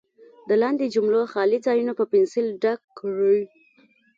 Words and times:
د 0.47 0.51
لاندې 0.61 0.85
جملو 0.95 1.21
خالي 1.33 1.57
ځایونه 1.65 1.91
په 1.99 2.03
پنسل 2.11 2.45
ډک 2.61 2.79
کړئ. 2.99 3.41